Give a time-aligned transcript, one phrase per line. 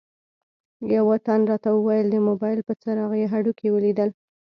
[0.95, 4.09] یوه تن راته وویل د موبایل په څراغ یې هډوکي ولیدل.